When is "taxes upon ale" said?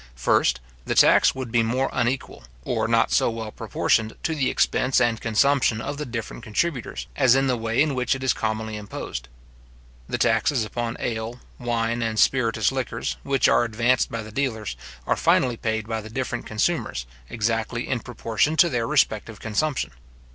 10.17-11.39